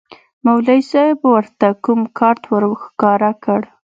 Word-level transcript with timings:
مولوي 0.45 0.79
صاحب 0.91 1.19
ورته 1.33 1.67
کوم 1.83 1.99
کارت 2.19 2.43
ورښکاره 2.51 3.31
کړ. 3.43 3.61